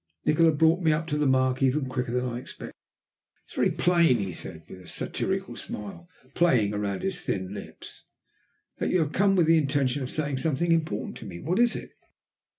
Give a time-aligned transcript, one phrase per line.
[0.25, 2.73] Nikola brought me up to the mark even quicker than I expected.
[2.73, 8.05] "It is very plain," he said, with a satirical smile playing round his thin lips,
[8.79, 11.39] "that you have come with the intention of saying something important to me.
[11.39, 11.91] What is it?"